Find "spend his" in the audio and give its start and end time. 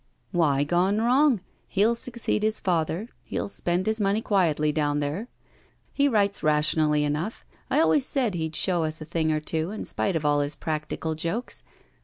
3.49-4.01